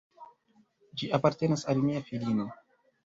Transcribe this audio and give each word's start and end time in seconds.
Ĝi 1.01 1.09
apartenas 1.19 1.67
al 1.75 1.85
mia 1.85 2.03
filino. 2.09 2.49